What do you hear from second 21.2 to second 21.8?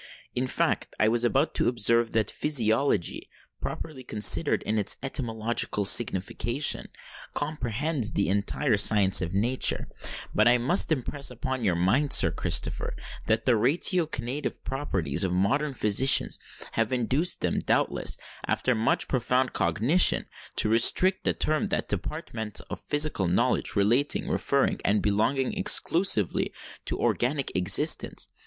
the term to